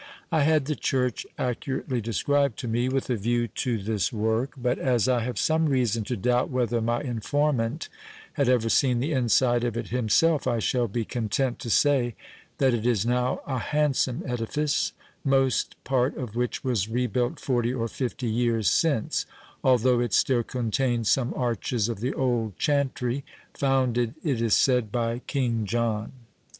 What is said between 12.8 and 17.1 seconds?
is now a handsome edifice, most part of which was